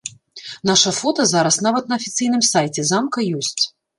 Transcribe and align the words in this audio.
Наша 0.69 0.93
фота 0.99 1.25
зараз 1.33 1.59
нават 1.67 1.91
на 1.93 1.99
афіцыйным 2.01 2.43
сайце 2.53 2.81
замка 2.95 3.19
ёсць. 3.41 3.63